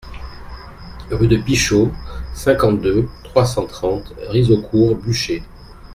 [1.11, 1.91] Rue de Pichot,
[2.33, 5.43] cinquante-deux, trois cent trente Rizaucourt-Buchey